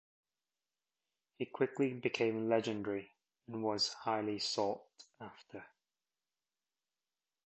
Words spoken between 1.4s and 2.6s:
quickly became